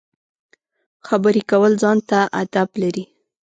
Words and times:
خبرې 1.07 1.41
کول 1.51 1.71
ځان 1.81 1.97
ته 2.09 2.19
اداب 2.41 2.69
لري. 2.81 3.03